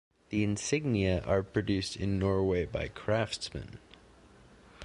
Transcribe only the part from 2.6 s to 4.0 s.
by craftsmen.